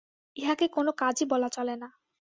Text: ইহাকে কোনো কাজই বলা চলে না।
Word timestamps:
ইহাকে 0.37 0.65
কোনো 0.67 0.91
কাজই 0.97 1.25
বলা 1.25 1.49
চলে 1.49 1.75
না। 1.75 1.87